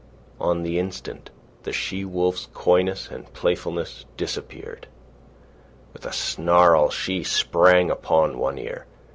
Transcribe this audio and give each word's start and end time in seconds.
On 0.39 0.63
the 0.63 0.79
instant, 0.79 1.29
the 1.61 1.71
she 1.71 2.03
wolf's 2.03 2.47
coyness 2.55 3.09
and 3.11 3.31
playfulness 3.33 4.05
disappeared. 4.17 4.87
With 5.93 6.07
a 6.07 6.11
snarl 6.11 6.89
she 6.89 7.23
sprang 7.23 7.91
upon 7.91 8.39
One 8.39 8.57
Ear. 8.57 8.87